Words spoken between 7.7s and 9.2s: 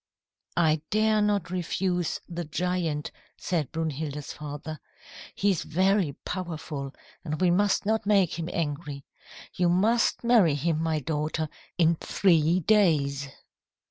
not make him angry.